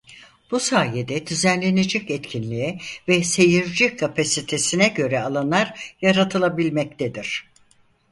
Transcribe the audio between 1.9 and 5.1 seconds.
etkinliğe ve seyirci kapasitesine